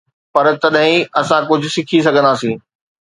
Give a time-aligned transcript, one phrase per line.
[0.33, 2.57] پر تڏهن ئي اسان ڪجهه سکي سگهنداسين.